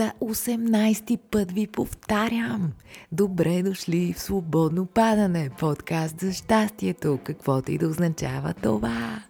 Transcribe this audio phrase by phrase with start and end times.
[0.00, 2.72] За 18-ти път ви повтарям.
[3.12, 9.22] Добре дошли в Свободно падане, подкаст за щастието, каквото и да означава това.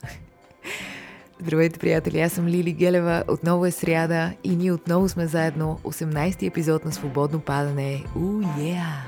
[1.40, 5.78] Здравейте, приятели, аз съм Лили Гелева, отново е сряда и ние отново сме заедно.
[5.84, 8.04] 18-ти епизод на Свободно падане.
[8.16, 9.00] У, yeah!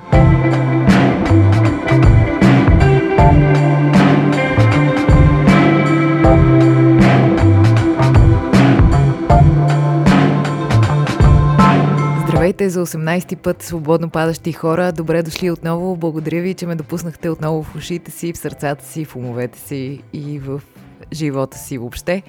[12.52, 14.92] Здравейте за 18-ти път, свободно падащи хора.
[14.92, 15.96] Добре дошли отново.
[15.96, 20.02] Благодаря ви, че ме допуснахте отново в ушите си, в сърцата си, в умовете си
[20.12, 20.60] и в
[21.12, 22.22] живота си въобще.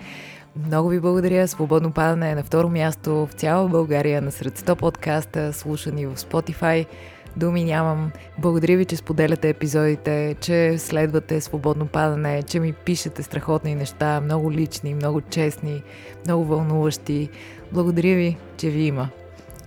[0.67, 1.47] Много ви благодаря.
[1.47, 6.15] Свободно падане е на второ място в цяла България, на сред 100 подкаста, слушани в
[6.15, 6.85] Spotify.
[7.37, 8.11] Думи нямам.
[8.37, 14.51] Благодаря ви, че споделяте епизодите, че следвате свободно падане, че ми пишете страхотни неща, много
[14.51, 15.83] лични, много честни,
[16.25, 17.29] много вълнуващи.
[17.71, 19.09] Благодаря ви, че ви има.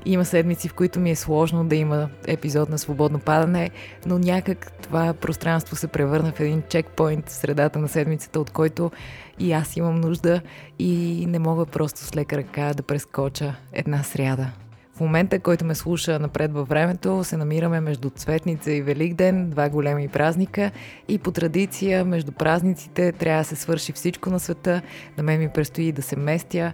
[0.09, 3.71] Има седмици, в които ми е сложно да има епизод на свободно падане,
[4.07, 8.91] но някак това пространство се превърна в един чекпоинт в средата на седмицата, от който
[9.39, 10.41] и аз имам нужда
[10.79, 14.51] и не мога просто с лека ръка да прескоча една сряда.
[14.97, 19.69] В момента, който ме слуша напред във времето, се намираме между Цветница и Великден, два
[19.69, 20.71] големи празника
[21.09, 24.83] и по традиция между празниците трябва да се свърши всичко на света.
[25.17, 26.73] На мен ми предстои да се местя,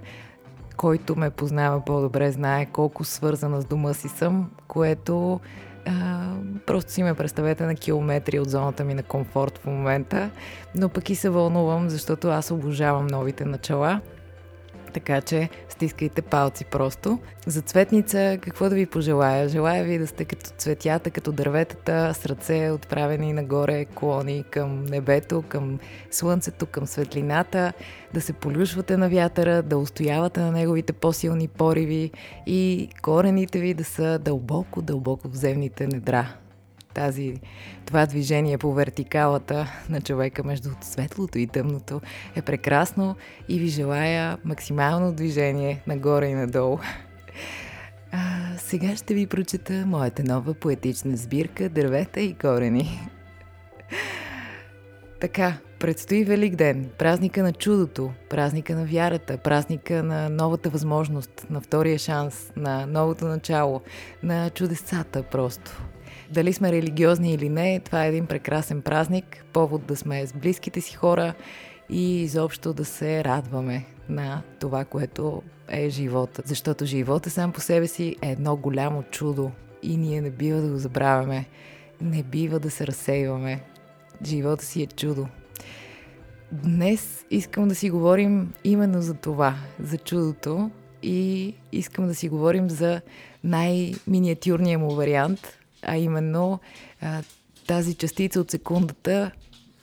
[0.75, 5.41] който ме познава по-добре, знае колко свързана с дома си съм, което
[5.87, 6.35] а,
[6.67, 10.31] просто си ме представете на километри от зоната ми на комфорт в момента,
[10.75, 14.01] но пък и се вълнувам, защото аз обожавам новите начала.
[14.93, 17.19] Така че стискайте палци просто.
[17.47, 19.49] За цветница какво да ви пожелая?
[19.49, 25.43] Желая ви да сте като цветята, като дърветата, с ръце отправени нагоре, клони към небето,
[25.49, 25.79] към
[26.11, 27.73] слънцето, към светлината,
[28.15, 32.11] да се полюшвате на вятъра, да устоявате на неговите по-силни пориви
[32.47, 36.35] и корените ви да са дълбоко, дълбоко в земните недра
[36.95, 37.35] тази,
[37.87, 42.01] това движение по вертикалата на човека между светлото и тъмното
[42.37, 43.17] е прекрасно
[43.49, 46.79] и ви желая максимално движение нагоре и надолу.
[48.13, 48.19] А,
[48.59, 53.01] сега ще ви прочета моята нова поетична сбирка Дървета и корени.
[55.21, 61.61] Така, предстои Велик ден, празника на чудото, празника на вярата, празника на новата възможност, на
[61.61, 63.81] втория шанс, на новото начало,
[64.23, 65.83] на чудесата просто.
[66.33, 70.81] Дали сме религиозни или не, това е един прекрасен празник, повод да сме с близките
[70.81, 71.35] си хора
[71.91, 76.43] и изобщо да се радваме на това, което е живота.
[76.45, 79.51] Защото живота сам по себе си е едно голямо чудо
[79.83, 81.47] и ние не бива да го забравяме.
[82.01, 83.63] Не бива да се разсейваме.
[84.25, 85.29] Живота си е чудо.
[86.53, 90.71] Днес искам да си говорим именно за това, за чудото
[91.03, 93.01] и искам да си говорим за
[93.45, 96.61] най-миниатюрния му вариант, а именно
[97.01, 97.23] а,
[97.67, 99.31] тази частица от секундата.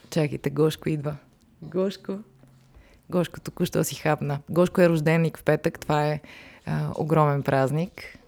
[0.10, 1.16] Чакайте, Гошко идва.
[1.62, 2.20] Гошко.
[3.10, 4.40] Гошко току-що си хапна.
[4.50, 5.80] Гошко е рожденик в петък.
[5.80, 6.22] Това е
[6.66, 8.20] а, огромен празник.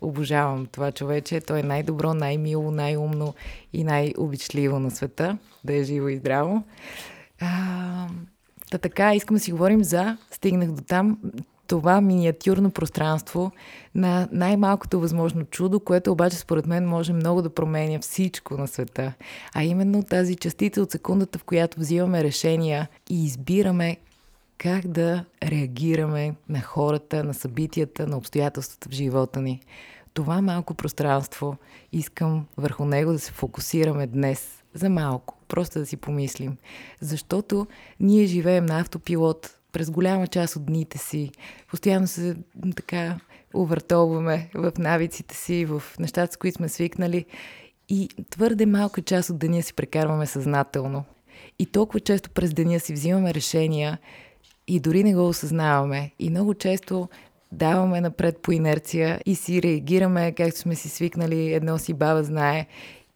[0.00, 1.40] Обожавам това човече.
[1.40, 3.34] Той е най-добро, най-мило, най-умно
[3.72, 5.38] и най-обичливо на света.
[5.64, 6.64] Да е живо и здраво.
[7.40, 8.08] А,
[8.70, 11.18] та така, искам да си говорим за, стигнах до там,
[11.66, 13.52] това миниатюрно пространство
[13.94, 19.12] на най-малкото възможно чудо, което обаче според мен може много да променя всичко на света.
[19.54, 23.96] А именно тази частица от секундата, в която взимаме решения и избираме
[24.58, 29.60] как да реагираме на хората, на събитията, на обстоятелствата в живота ни.
[30.14, 31.56] Това малко пространство
[31.92, 36.56] искам върху него да се фокусираме днес за малко, просто да си помислим.
[37.00, 37.66] Защото
[38.00, 41.30] ние живеем на автопилот, през голяма част от дните си.
[41.70, 42.36] Постоянно се
[42.76, 43.18] така
[43.54, 47.24] увъртоваме в навиците си, в нещата, с които сме свикнали.
[47.88, 51.04] И твърде малка част от деня си прекарваме съзнателно.
[51.58, 53.98] И толкова често през деня си взимаме решения
[54.66, 56.10] и дори не го осъзнаваме.
[56.18, 57.08] И много често
[57.52, 62.66] даваме напред по инерция и си реагираме, както сме си свикнали, едно си баба знае.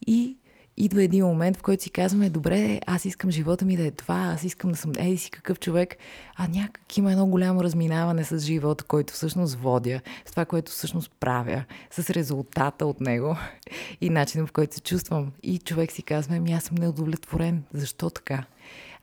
[0.06, 0.37] И
[0.81, 4.32] идва един момент, в който си казваме, добре, аз искам живота ми да е това,
[4.35, 5.97] аз искам да съм еди си какъв човек,
[6.37, 11.11] а някак има едно голямо разминаване с живота, който всъщност водя, с това, което всъщност
[11.21, 13.37] правя, с резултата от него
[14.00, 15.32] и начинът, в който се чувствам.
[15.43, 17.62] И човек си казва, ами аз съм неудовлетворен.
[17.75, 18.44] Защо така?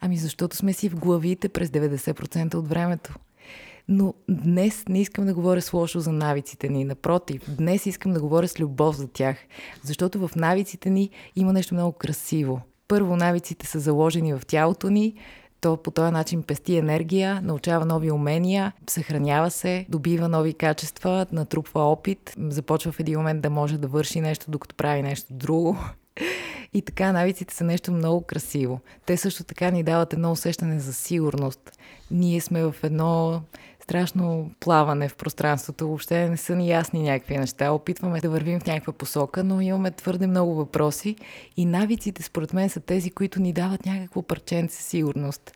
[0.02, 3.14] Ами защото сме си в главите през 90% от времето.
[3.90, 6.86] Но днес не искам да говоря с лошо за навиците ни.
[6.86, 9.38] Напротив, днес искам да говоря с любов за тях.
[9.84, 12.62] Защото в навиците ни има нещо много красиво.
[12.88, 15.16] Първо, навиците са заложени в тялото ни,
[15.62, 21.82] То по този начин пести енергия, научава нови умения, съхранява се, добива нови качества, натрупва
[21.82, 25.78] опит, започва в един момент да може да върши нещо, докато прави нещо друго.
[26.74, 28.80] И така, навиците са нещо много красиво.
[29.06, 31.72] Те също така ни дават едно усещане за сигурност.
[32.12, 33.42] Ние сме в едно
[33.88, 35.88] страшно плаване в пространството.
[35.88, 37.72] Въобще не са ни ясни някакви неща.
[37.72, 41.16] Опитваме да вървим в някаква посока, но имаме твърде много въпроси
[41.58, 45.52] и навиците, според мен, са тези, които ни дават някакво парченце сигурност.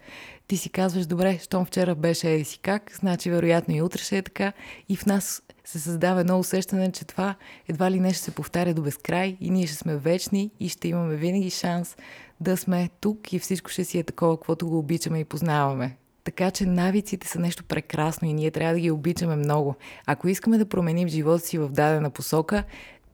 [0.47, 4.17] Ти си казваш, добре, щом вчера беше еди си как, значи вероятно и утре ще
[4.17, 4.53] е така.
[4.89, 7.35] И в нас се създава едно усещане, че това
[7.67, 10.87] едва ли не ще се повтаря до безкрай и ние ще сме вечни и ще
[10.87, 11.97] имаме винаги шанс
[12.41, 15.97] да сме тук и всичко ще си е такова, каквото го обичаме и познаваме.
[16.23, 19.75] Така че навиците са нещо прекрасно и ние трябва да ги обичаме много.
[20.05, 22.63] Ако искаме да променим живота си в дадена посока,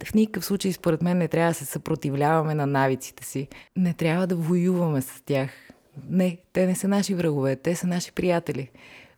[0.06, 3.48] в никакъв случай, според мен, не трябва да се съпротивляваме на навиците си.
[3.75, 5.50] Не трябва да воюваме с тях.
[6.09, 8.69] Не, те не са наши врагове, те са наши приятели.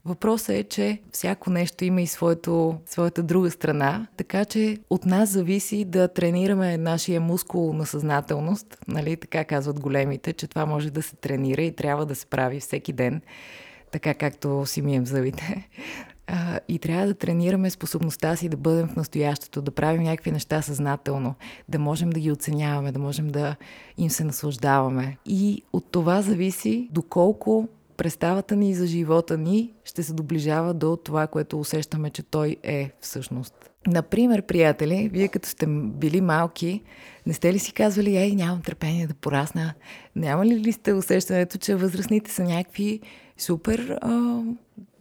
[0.06, 5.30] Въпросът е, че всяко нещо има и своето, своята друга страна, така че от нас
[5.30, 11.02] зависи да тренираме нашия мускул на съзнателност, нали, така казват големите, че това може да
[11.02, 13.22] се тренира и трябва да се прави всеки ден
[13.92, 15.68] така както си мием зъбите.
[16.68, 21.36] И трябва да тренираме способността си да бъдем в настоящето, да правим някакви неща съзнателно,
[21.70, 23.56] да можем да ги оценяваме, да можем да
[23.98, 25.18] им се наслаждаваме.
[25.26, 31.28] И от това зависи доколко представата ни за живота ни ще се доближава до това,
[31.28, 33.70] което усещаме, че той е всъщност.
[33.88, 36.82] Например, приятели, вие като сте били малки,
[37.26, 39.74] не сте ли си казвали, ей, нямам търпение да порасна?
[40.16, 43.00] Няма ли ли сте усещането, че възрастните са някакви
[43.42, 44.42] супер а,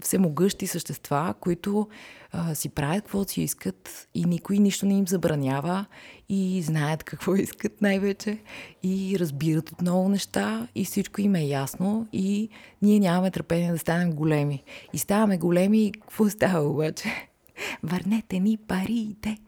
[0.00, 1.88] всемогъщи същества, които
[2.32, 5.86] а, си правят каквото си искат и никой нищо не им забранява
[6.28, 8.38] и знаят какво искат най-вече
[8.82, 12.48] и разбират от много неща и всичко им е ясно и
[12.82, 14.62] ние нямаме търпение да станем големи.
[14.92, 17.28] И ставаме големи и какво става обаче?
[17.82, 19.38] Върнете ни парите.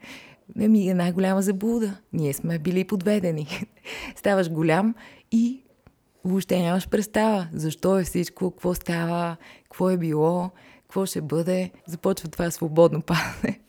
[0.56, 1.96] Ми е най-голяма заблуда.
[2.12, 3.46] Ние сме били подведени.
[4.16, 4.94] Ставаш голям
[5.32, 5.62] и
[6.24, 10.50] въобще нямаш представа защо е всичко, какво става, какво е било,
[10.82, 11.70] какво ще бъде.
[11.86, 13.60] Започва това свободно падане.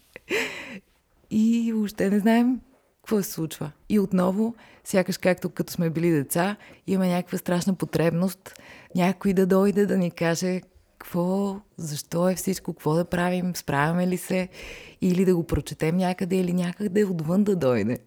[1.32, 2.60] И въобще не знаем
[3.02, 3.72] какво се случва.
[3.90, 6.56] И отново, сякаш както като сме били деца,
[6.88, 8.54] има някаква страшна потребност
[8.96, 10.62] някой да дойде да ни каже
[10.98, 14.50] какво, защо е всичко, какво да правим, справяме ли се,
[15.02, 17.98] или да го прочетем някъде, или някъде отвън да дойде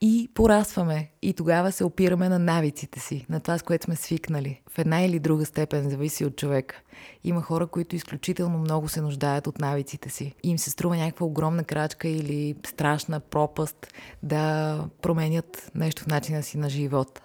[0.00, 1.10] и порасваме.
[1.22, 4.60] И тогава се опираме на навиците си, на това, с което сме свикнали.
[4.70, 6.80] В една или друга степен зависи от човека.
[7.24, 10.34] Има хора, които изключително много се нуждаят от навиците си.
[10.42, 13.86] Им се струва някаква огромна крачка или страшна пропаст
[14.22, 17.20] да променят нещо в начина си на живот.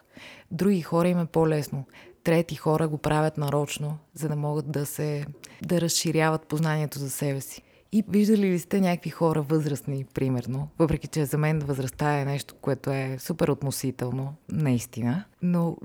[0.51, 1.85] Други хора им е по-лесно.
[2.23, 5.25] Трети хора го правят нарочно, за да могат да се
[5.61, 7.61] да разширяват познанието за себе си.
[7.95, 12.55] И виждали ли сте някакви хора възрастни, примерно, въпреки че за мен възрастта е нещо,
[12.61, 15.77] което е супер относително, наистина, но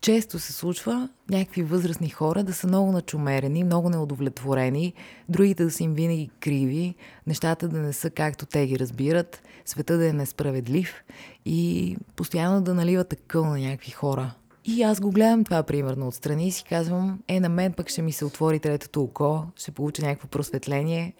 [0.00, 4.94] често се случва някакви възрастни хора да са много начумерени, много неудовлетворени,
[5.28, 6.94] другите да са им винаги криви,
[7.26, 11.04] нещата да не са както те ги разбират, света да е несправедлив
[11.44, 14.34] и постоянно да наливат такъл на някакви хора.
[14.64, 18.02] И аз го гледам това примерно отстрани и си казвам, е, на мен пък ще
[18.02, 21.14] ми се отвори третото око, ще получа някакво просветление,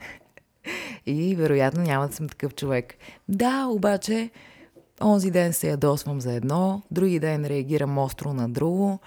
[1.06, 2.94] и вероятно няма да съм такъв човек.
[3.28, 4.30] Да, обаче,
[5.02, 8.98] онзи ден се ядосвам за едно, други ден реагирам остро на друго.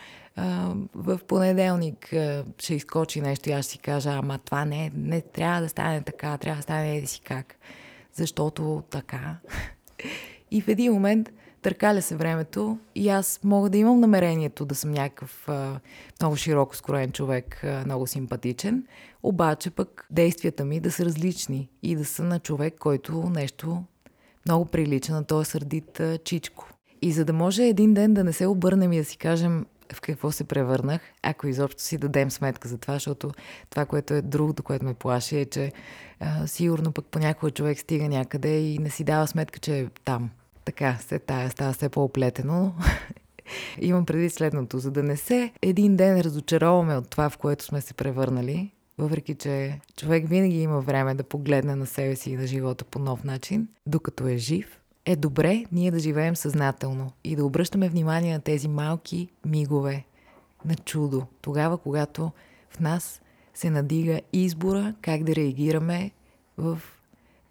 [0.95, 2.13] в понеделник
[2.57, 6.01] ще изкочи нещо и аз ще си кажа, ама това не, не трябва да стане
[6.01, 7.55] така, трябва да стане еди си как.
[8.13, 9.35] Защото така.
[10.51, 11.29] И в един момент
[11.65, 15.79] търкаля се времето и аз мога да имам намерението да съм някакъв а,
[16.21, 18.83] много широко скроен човек, а, много симпатичен,
[19.23, 23.83] обаче пък действията ми да са различни и да са на човек, който нещо
[24.45, 26.69] много прилича на този сърдит а, чичко.
[27.01, 30.01] И за да може един ден да не се обърнем и да си кажем в
[30.01, 33.31] какво се превърнах, ако изобщо си дадем сметка за това, защото
[33.69, 35.71] това, което е другото, което ме плаши, е, че
[36.19, 40.29] а, сигурно пък понякога човек стига някъде и не си дава сметка, че е там
[40.65, 42.73] така се тая става все по-оплетено.
[43.79, 47.81] Имам преди следното, за да не се един ден разочароваме от това, в което сме
[47.81, 52.47] се превърнали, въпреки че човек винаги има време да погледне на себе си и на
[52.47, 57.45] живота по нов начин, докато е жив, е добре ние да живеем съзнателно и да
[57.45, 60.05] обръщаме внимание на тези малки мигове
[60.65, 62.31] на чудо, тогава когато
[62.69, 63.21] в нас
[63.53, 66.11] се надига избора как да реагираме
[66.57, 66.81] в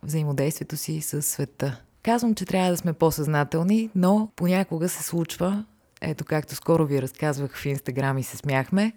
[0.03, 1.84] взаимодействието си с света.
[2.05, 5.65] Казвам, че трябва да сме по-съзнателни, но понякога се случва
[6.01, 8.93] ето както скоро ви разказвах в Инстаграм и се смяхме,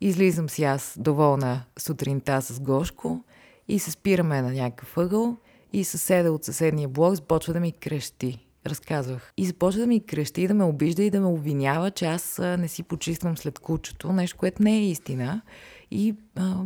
[0.00, 3.24] излизам си аз доволна сутринта с Гошко
[3.68, 5.36] и се спираме на някакъв ъгъл
[5.72, 8.46] и съседа от съседния блок започва да ми крещи.
[8.66, 9.32] Разказвах.
[9.36, 12.68] И започва да ми крещи, да ме обижда и да ме обвинява, че аз не
[12.68, 15.42] си почиствам след кучето, нещо, което не е истина.
[15.90, 16.56] И а,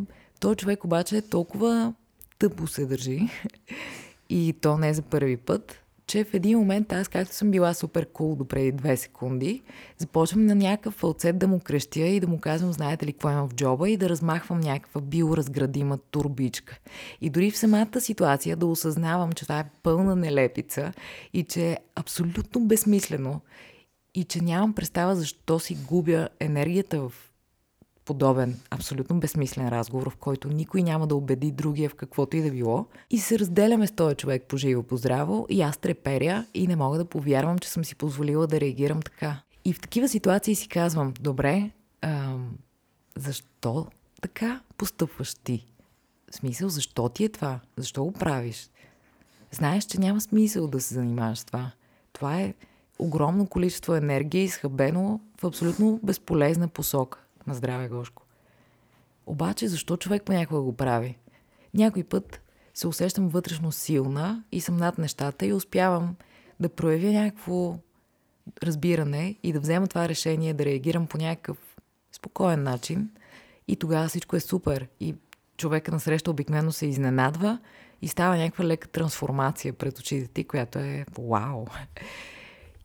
[0.40, 1.94] той човек обаче е толкова
[2.38, 3.20] тъпо се държи.
[4.30, 7.74] и то не е за първи път че в един момент аз, както съм била
[7.74, 9.62] супер кул cool до преди две секунди,
[9.98, 13.48] започвам на някакъв фалцет да му крещя и да му казвам, знаете ли какво имам
[13.48, 16.78] в джоба и да размахвам някаква биоразградима турбичка.
[17.20, 20.92] И дори в самата ситуация да осъзнавам, че това е пълна нелепица
[21.32, 23.40] и че е абсолютно безсмислено
[24.14, 27.12] и че нямам представа защо си губя енергията в
[28.10, 32.50] подобен абсолютно безсмислен разговор, в който никой няма да убеди другия в каквото и да
[32.50, 32.86] било.
[33.10, 36.76] И се разделяме с този човек по живо, по здраво и аз треперя и не
[36.76, 39.42] мога да повярвам, че съм си позволила да реагирам така.
[39.64, 41.70] И в такива ситуации си казвам, добре,
[42.02, 42.58] ам,
[43.16, 43.86] защо
[44.20, 45.66] така постъпваш ти?
[46.30, 47.60] В смисъл, защо ти е това?
[47.76, 48.70] Защо го правиш?
[49.52, 51.70] Знаеш, че няма смисъл да се занимаваш с това.
[52.12, 52.54] Това е
[52.98, 58.22] огромно количество енергия, изхабено в абсолютно безполезна посока на здраве Гошко.
[59.26, 61.18] Обаче, защо човек понякога го прави?
[61.74, 62.40] Някой път
[62.74, 66.16] се усещам вътрешно силна и съм над нещата и успявам
[66.60, 67.78] да проявя някакво
[68.62, 71.58] разбиране и да взема това решение, да реагирам по някакъв
[72.12, 73.10] спокоен начин
[73.68, 75.14] и тогава всичко е супер и
[75.56, 77.58] човека на среща обикновено се изненадва
[78.02, 81.66] и става някаква лека трансформация пред очите ти, която е вау.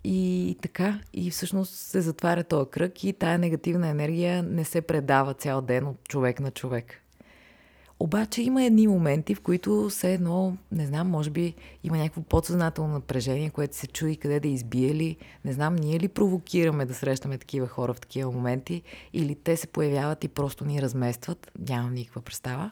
[0.08, 5.34] И така, и всъщност се затваря този кръг и тая негативна енергия не се предава
[5.34, 7.02] цял ден от човек на човек.
[8.00, 12.94] Обаче има едни моменти, в които все едно, не знам, може би има някакво подсъзнателно
[12.94, 15.18] напрежение, което се чуди къде да избие ли.
[15.46, 18.82] Не знам, ние ли провокираме да срещаме такива хора в такива моменти
[19.14, 21.52] или те се появяват и просто ни разместват.
[21.70, 22.72] Нямам никаква представа.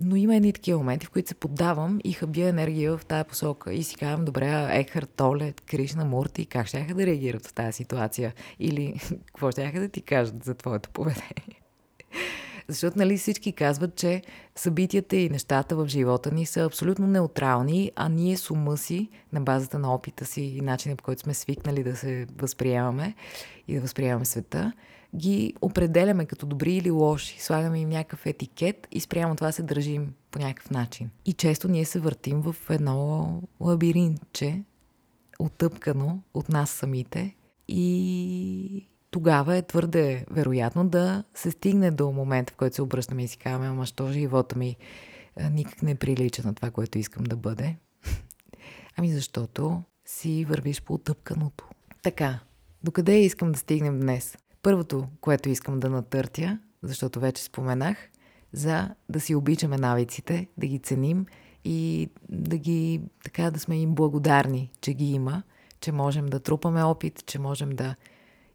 [0.00, 3.74] Но има едни такива моменти, в които се поддавам и хабия енергия в тази посока.
[3.74, 8.34] И си казвам, добре, Ехар, Толе, Кришна, Мурти, как ще да реагират в тази ситуация?
[8.60, 11.62] Или какво ще да ти кажат за твоето поведение?
[12.68, 14.22] Защото нали, всички казват, че
[14.54, 19.40] събитията и нещата в живота ни са абсолютно неутрални, а ние с ума си, на
[19.40, 23.14] базата на опита си и начина по който сме свикнали да се възприемаме
[23.68, 24.72] и да възприемаме света,
[25.16, 30.14] ги определяме като добри или лоши, слагаме им някакъв етикет и спрямо това се държим
[30.30, 31.10] по някакъв начин.
[31.24, 34.62] И често ние се въртим в едно лабиринтче,
[35.38, 37.34] отъпкано от нас самите
[37.68, 43.28] и тогава е твърде вероятно да се стигне до момента, в който се обръщаме и
[43.28, 44.76] си казваме, ама що живота ми
[45.50, 47.76] никак не прилича на това, което искам да бъде.
[48.96, 51.68] ами защото си вървиш по отъпканото.
[52.02, 52.38] Така,
[52.82, 54.36] докъде искам да стигнем днес?
[54.66, 57.96] Първото, което искам да натъртя, защото вече споменах,
[58.52, 61.26] за да си обичаме навиците, да ги ценим
[61.64, 65.42] и да ги, така да сме им благодарни, че ги има,
[65.80, 67.94] че можем да трупаме опит, че можем да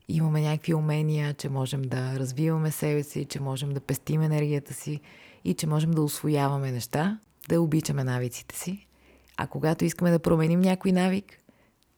[0.08, 5.00] имаме някакви умения, че можем да развиваме себе си, че можем да пестим енергията си
[5.44, 8.88] и че можем да освояваме неща, да обичаме навиците си.
[9.38, 11.38] А когато искаме да променим някой навик,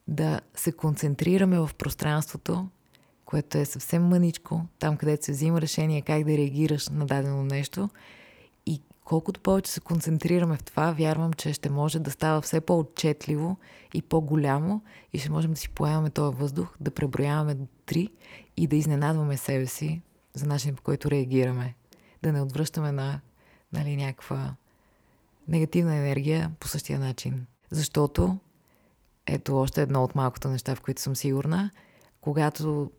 [0.08, 2.68] да се концентрираме в пространството
[3.34, 7.90] което е съвсем мъничко, там където се взима решение как да реагираш на дадено нещо.
[8.66, 13.58] И колкото повече се концентрираме в това, вярвам, че ще може да става все по-отчетливо
[13.94, 14.82] и по-голямо
[15.14, 18.10] и ще можем да си поемаме този въздух, да преброяваме до три
[18.58, 20.02] и да изненадваме себе си
[20.34, 21.76] за начин по който реагираме.
[22.24, 23.20] Да не отвръщаме на
[23.72, 24.56] нали, някаква
[25.48, 27.46] негативна енергия по същия начин.
[27.72, 28.38] Защото,
[29.26, 31.72] ето още едно от малкото неща, в които съм сигурна,
[32.22, 32.92] когато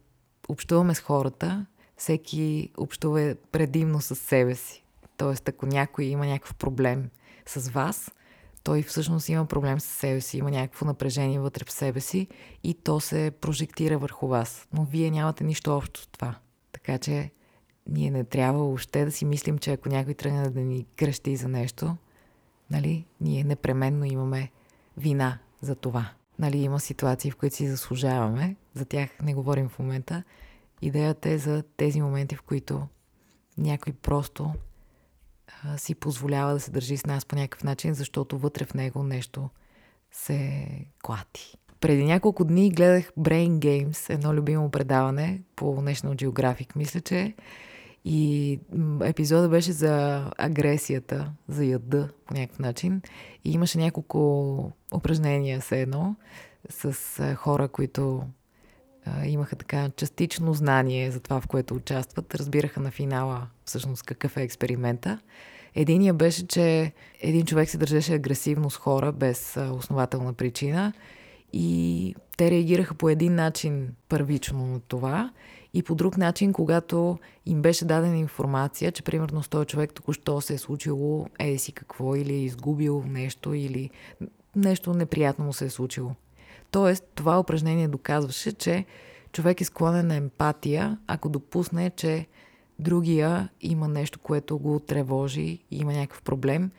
[0.48, 4.84] общуваме с хората, всеки общува предимно с себе си.
[5.16, 7.10] Тоест, ако някой има някакъв проблем
[7.46, 8.10] с вас,
[8.64, 12.28] той всъщност има проблем с себе си, има някакво напрежение вътре в себе си
[12.62, 14.68] и то се прожектира върху вас.
[14.72, 16.34] Но вие нямате нищо общо с това.
[16.72, 17.30] Така че
[17.86, 21.48] ние не трябва въобще да си мислим, че ако някой тръгне да ни крещи за
[21.48, 21.96] нещо,
[22.70, 24.50] нали, ние непременно имаме
[24.96, 26.10] вина за това.
[26.38, 30.22] Нали, има ситуации, в които си заслужаваме, за тях не говорим в момента.
[30.82, 32.88] Идеята е за тези моменти, в които
[33.58, 34.52] някой просто
[35.64, 39.02] а, си позволява да се държи с нас по някакъв начин, защото вътре в него
[39.02, 39.50] нещо
[40.12, 40.68] се
[41.02, 41.56] клати.
[41.80, 47.34] Преди няколко дни гледах Brain Games, едно любимо предаване по National Geographic, мисля, че.
[48.04, 48.60] И
[49.02, 53.02] епизода беше за агресията, за яда по някакъв начин.
[53.44, 56.16] И имаше няколко упражнения, все едно,
[56.70, 58.22] с хора, които
[59.26, 64.42] имаха така частично знание за това, в което участват, разбираха на финала всъщност какъв е
[64.42, 65.18] експеримента.
[65.74, 70.92] Единия беше, че един човек се държеше агресивно с хора без основателна причина
[71.52, 75.32] и те реагираха по един начин първично на това
[75.74, 80.40] и по друг начин, когато им беше дадена информация, че примерно с този човек току-що
[80.40, 83.90] се е случило еди си какво или е изгубил нещо или
[84.56, 86.14] нещо неприятно му се е случило.
[86.74, 88.84] Тоест, това упражнение доказваше, че
[89.32, 92.26] човек е склонен на емпатия, ако допусне, че
[92.78, 96.70] другия има нещо, което го тревожи има някакъв проблем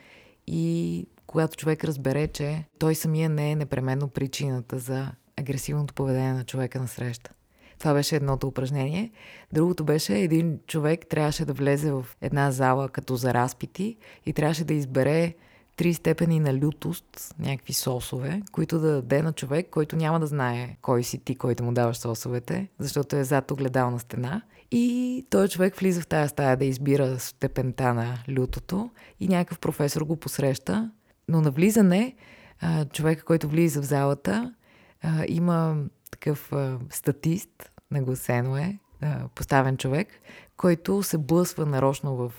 [0.48, 6.44] и когато човек разбере, че той самия не е непременно причината за агресивното поведение на
[6.44, 7.32] човека на среща.
[7.80, 9.12] Това беше едното упражнение.
[9.54, 14.64] Другото беше един човек трябваше да влезе в една зала като за разпити и трябваше
[14.64, 15.34] да избере
[15.75, 20.77] три степени на лютост, някакви сосове, които да даде на човек, който няма да знае
[20.82, 24.41] кой си ти, който му даваш сосовете, защото е зад огледална стена.
[24.72, 28.89] И той човек влиза в тая стая да избира степента на лютото
[29.20, 30.91] и някакъв професор го посреща.
[31.27, 32.15] Но на влизане,
[32.94, 34.53] човека, който влиза в залата,
[35.27, 35.77] има
[36.12, 36.51] такъв
[36.89, 38.79] статист, нагласено е,
[39.36, 40.08] поставен човек,
[40.58, 42.32] който се блъсва нарочно в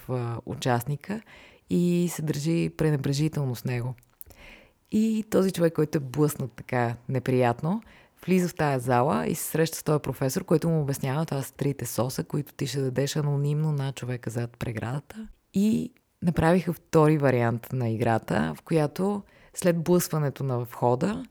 [0.47, 1.21] участника
[1.71, 3.95] и се държи пренебрежително с него.
[4.93, 7.83] И този човек, който е блъснат така неприятно,
[8.27, 11.53] влиза в тая зала и се среща с този професор, който му обяснява това с
[11.53, 15.29] трите соса, които ти ще дадеш анонимно на човека зад преградата.
[15.55, 15.93] И
[16.23, 19.23] направиха втори вариант на играта, в която
[19.55, 21.25] след блъсването на входа,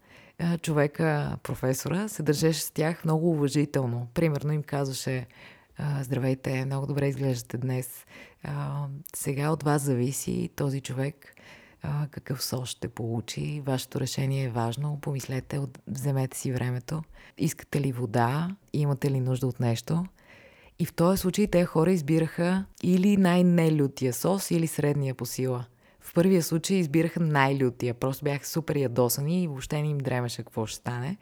[0.62, 4.08] човека, професора, се държеше с тях много уважително.
[4.13, 5.27] Примерно им казваше
[6.01, 8.05] Здравейте, много добре изглеждате днес.
[9.15, 11.36] Сега от вас зависи този човек
[12.12, 13.62] какъв сос ще получи.
[13.65, 15.00] Вашето решение е важно.
[15.01, 17.03] Помислете, вземете си времето.
[17.38, 18.55] Искате ли вода?
[18.74, 20.05] Имате ли нужда от нещо?
[20.79, 25.65] И в този случай те хора избираха или най-нелютия сос, или средния по сила.
[26.00, 27.94] В първия случай избираха най-лютия.
[27.94, 31.17] Просто бяха супер ядосани и въобще не им дремеше какво ще стане.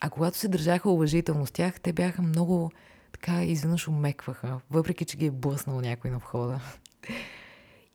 [0.00, 2.70] А когато се държаха уважително с тях, те бяха много
[3.12, 6.60] така изведнъж умекваха, въпреки че ги е блъснал някой на входа.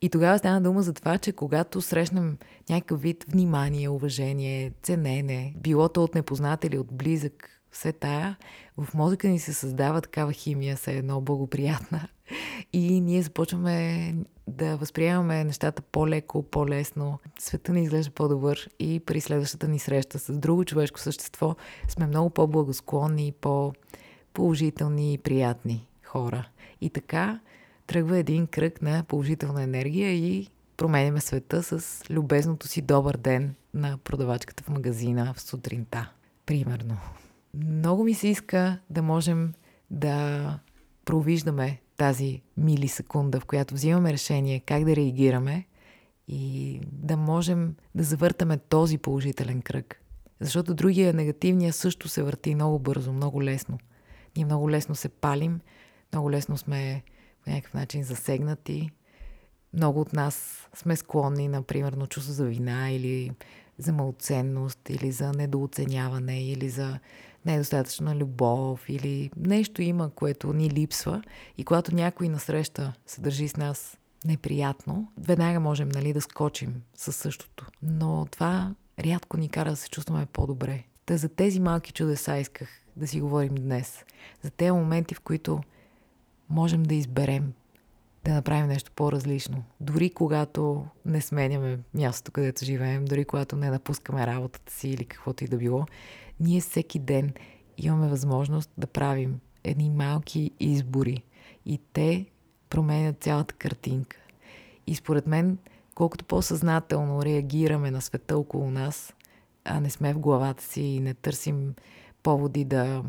[0.01, 2.37] И тогава стана дума за това, че когато срещнем
[2.69, 8.37] някакъв вид внимание, уважение, ценене, било то от непознат или от близък, все тая,
[8.77, 12.07] в мозъка ни се създава такава химия, се едно благоприятна.
[12.73, 14.15] И ние започваме
[14.47, 17.19] да възприемаме нещата по-леко, по-лесно.
[17.39, 21.55] Света ни изглежда по-добър и при следващата ни среща с друго човешко същество
[21.89, 23.31] сме много по-благосклонни и
[24.35, 26.47] по-положителни и приятни хора.
[26.81, 27.39] И така
[27.87, 33.97] тръгва един кръг на положителна енергия и променяме света с любезното си добър ден на
[33.97, 36.11] продавачката в магазина в сутринта.
[36.45, 36.97] Примерно.
[37.53, 39.53] Много ми се иска да можем
[39.91, 40.59] да
[41.05, 45.65] провиждаме тази милисекунда, в която взимаме решение как да реагираме
[46.27, 50.01] и да можем да завъртаме този положителен кръг.
[50.39, 53.77] Защото другия, негативния, също се върти много бързо, много лесно.
[54.35, 55.59] Ние много лесно се палим,
[56.13, 57.03] много лесно сме
[57.43, 58.89] по някакъв начин засегнати.
[59.73, 63.31] Много от нас сме склонни, например, на чувство за вина или
[63.77, 66.99] за малоценност, или за недооценяване, или за
[67.45, 71.23] недостатъчна любов, или нещо има, което ни липсва.
[71.57, 77.15] И когато някой насреща се държи с нас неприятно, веднага можем нали, да скочим със
[77.15, 77.67] същото.
[77.81, 80.83] Но това рядко ни кара да се чувстваме по-добре.
[81.05, 84.05] Та за тези малки чудеса исках да си говорим днес.
[84.41, 85.61] За тези моменти, в които
[86.49, 87.53] можем да изберем
[88.25, 89.63] да направим нещо по-различно.
[89.81, 95.43] Дори когато не сменяме мястото, където живеем, дори когато не напускаме работата си или каквото
[95.43, 95.85] и да било,
[96.39, 97.33] ние всеки ден
[97.77, 101.23] имаме възможност да правим едни малки избори.
[101.65, 102.25] И те
[102.69, 104.17] променят цялата картинка.
[104.87, 105.57] И според мен,
[105.95, 109.13] колкото по-съзнателно реагираме на света около нас,
[109.65, 111.73] а не сме в главата си и не търсим
[112.25, 113.03] поводи да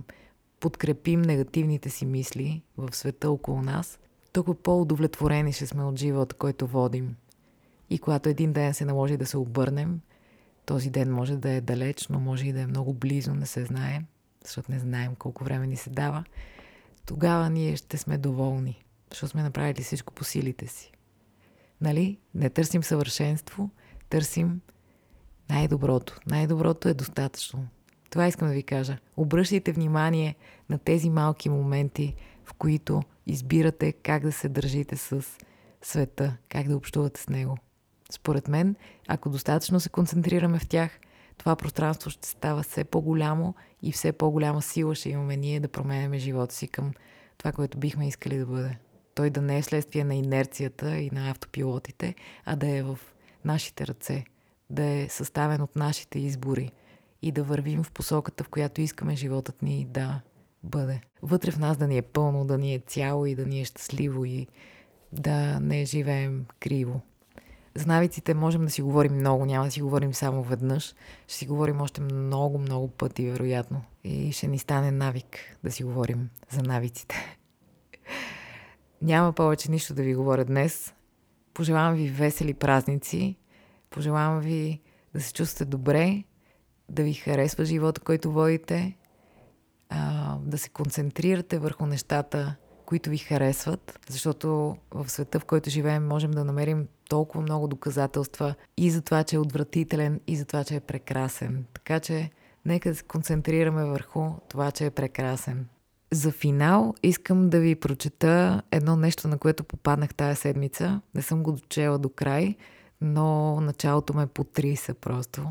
[0.61, 3.98] подкрепим негативните си мисли в света около нас,
[4.33, 7.16] толкова по-удовлетворени ще сме от живота, който водим.
[7.90, 10.00] И когато един ден се наложи да се обърнем,
[10.66, 13.64] този ден може да е далеч, но може и да е много близо, не се
[13.64, 14.05] знае,
[14.44, 16.24] защото не знаем колко време ни се дава,
[17.07, 20.92] тогава ние ще сме доволни, защото сме направили всичко по силите си.
[21.81, 22.18] Нали?
[22.35, 23.70] Не търсим съвършенство,
[24.09, 24.61] търсим
[25.48, 26.20] най-доброто.
[26.26, 27.68] Най-доброто е достатъчно.
[28.10, 28.98] Това искам да ви кажа.
[29.16, 30.36] Обръщайте внимание
[30.70, 32.14] на тези малки моменти,
[32.44, 35.24] в които избирате как да се държите с
[35.82, 37.56] света, как да общувате с него.
[38.10, 38.76] Според мен,
[39.08, 40.90] ако достатъчно се концентрираме в тях,
[41.38, 46.18] това пространство ще става все по-голямо и все по-голяма сила ще имаме ние да променяме
[46.18, 46.92] живота си към
[47.38, 48.78] това, което бихме искали да бъде.
[49.14, 52.14] Той да не е следствие на инерцията и на автопилотите,
[52.44, 52.98] а да е в
[53.44, 54.24] нашите ръце,
[54.70, 56.72] да е съставен от нашите избори
[57.22, 60.20] и да вървим в посоката, в която искаме животът ни да
[60.62, 61.00] бъде.
[61.22, 63.64] Вътре в нас да ни е пълно, да ни е цяло и да ни е
[63.64, 64.46] щастливо и
[65.12, 67.00] да не живеем криво.
[67.74, 70.94] За навиците можем да си говорим много, няма да си говорим само веднъж.
[71.26, 73.83] Ще си говорим още много, много пъти, вероятно.
[74.05, 77.37] И ще ни стане навик да си говорим за навиците.
[79.02, 80.94] Няма повече нищо да ви говоря днес.
[81.55, 83.37] Пожелавам ви весели празници.
[83.90, 84.81] Пожелавам ви
[85.14, 86.24] да се чувствате добре,
[86.88, 88.96] да ви харесва живота, който водите,
[89.88, 96.07] а, да се концентрирате върху нещата, които ви харесват, защото в света, в който живеем,
[96.07, 100.64] можем да намерим толкова много доказателства и за това, че е отвратителен, и за това,
[100.64, 101.64] че е прекрасен.
[101.75, 102.31] Така че
[102.64, 105.66] нека да се концентрираме върху това, че е прекрасен.
[106.12, 111.01] За финал искам да ви прочета едно нещо, на което попаднах тая седмица.
[111.14, 112.57] Не съм го дочела до край,
[113.01, 115.49] но началото ме потриса просто.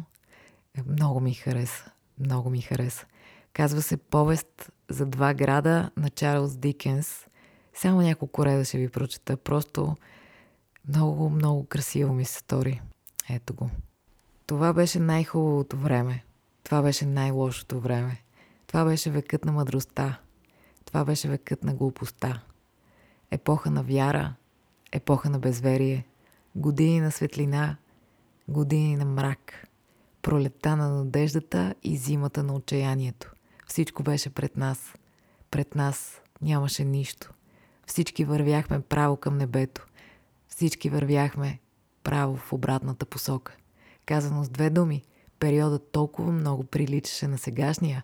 [0.83, 1.91] Много ми хареса.
[2.19, 3.05] Много ми хареса.
[3.53, 7.25] Казва се Повест за два града на Чарлз Дикенс.
[7.73, 9.37] Само няколко реда ще ви прочета.
[9.37, 9.95] Просто
[10.87, 12.81] много, много красиво ми се стори.
[13.29, 13.69] Ето го.
[14.47, 16.23] Това беше най-хубавото време.
[16.63, 18.21] Това беше най-лошото време.
[18.67, 20.19] Това беше векът на мъдростта.
[20.85, 22.41] Това беше векът на глупостта.
[23.31, 24.33] Епоха на вяра,
[24.91, 26.05] епоха на безверие,
[26.55, 27.77] години на светлина,
[28.47, 29.67] години на мрак,
[30.25, 33.33] пролетта на надеждата и зимата на отчаянието.
[33.67, 34.93] Всичко беше пред нас.
[35.51, 37.33] Пред нас нямаше нищо.
[37.87, 39.85] Всички вървяхме право към небето.
[40.47, 41.59] Всички вървяхме
[42.03, 43.55] право в обратната посока.
[44.05, 45.03] Казано с две думи,
[45.39, 48.03] периодът толкова много приличаше на сегашния,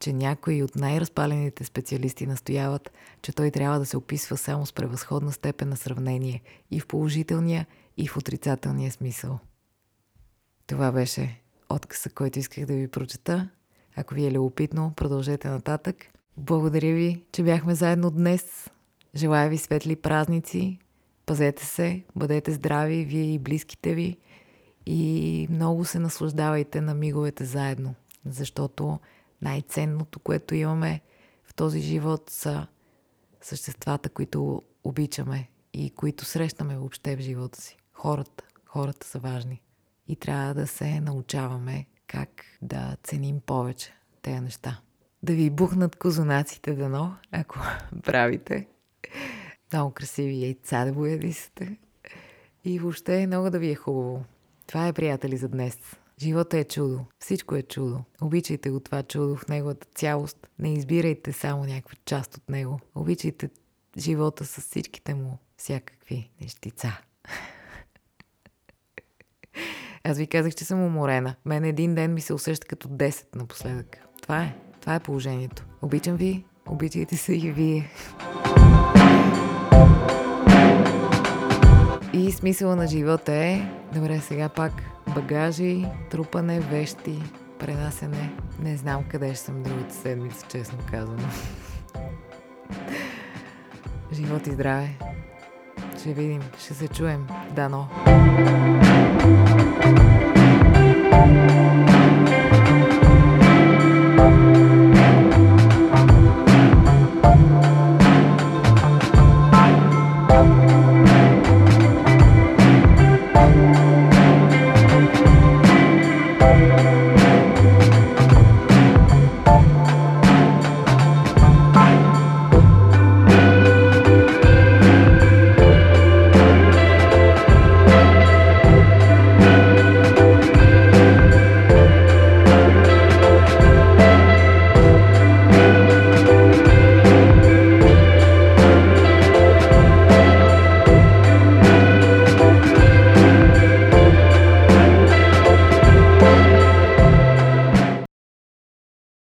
[0.00, 5.32] че някои от най-разпалените специалисти настояват, че той трябва да се описва само с превъзходна
[5.32, 9.38] степен на сравнение и в положителния, и в отрицателния смисъл.
[10.66, 13.48] Това беше отказа, който исках да ви прочета.
[13.96, 15.96] Ако ви е любопитно, продължете нататък.
[16.36, 18.70] Благодаря ви, че бяхме заедно днес.
[19.14, 20.78] Желая ви светли празници.
[21.26, 24.16] Пазете се, бъдете здрави, вие и близките ви.
[24.86, 27.94] И много се наслаждавайте на миговете заедно,
[28.26, 28.98] защото
[29.42, 31.00] най-ценното, което имаме
[31.44, 32.66] в този живот са
[33.40, 37.76] съществата, които обичаме и които срещаме въобще в живота си.
[37.92, 38.44] Хората.
[38.66, 39.62] Хората са важни.
[40.10, 42.28] И трябва да се научаваме как
[42.62, 43.92] да ценим повече
[44.22, 44.80] тези неща.
[45.22, 47.58] Да ви бухнат козунаците дано, ако
[48.02, 48.66] правите.
[49.72, 51.76] Много красиви яйца да боядисате.
[52.64, 54.24] И въобще много да ви е хубаво.
[54.66, 55.78] Това е, приятели, за днес.
[56.20, 57.04] Живота е чудо.
[57.18, 58.04] Всичко е чудо.
[58.20, 60.48] Обичайте го това чудо в неговата цялост.
[60.58, 62.80] Не избирайте само някаква част от него.
[62.94, 63.50] Обичайте
[63.98, 67.00] живота с всичките му всякакви нещица.
[70.04, 71.34] Аз ви казах, че съм уморена.
[71.44, 73.96] Мен един ден ми се усеща като 10 напоследък.
[74.22, 74.54] Това е.
[74.80, 75.64] Това е положението.
[75.82, 76.44] Обичам ви.
[76.68, 77.90] Обичайте се и вие.
[82.12, 84.72] И смисъла на живота е, добре, сега пак
[85.14, 87.22] багажи, трупане, вещи,
[87.58, 88.32] пренасене.
[88.62, 91.28] Не знам къде ще съм другата седмица, честно казано.
[94.12, 94.98] Живот и здраве.
[95.98, 97.26] Ще видим, ще се чуем.
[97.54, 97.88] Дано.
[99.22, 99.80] Música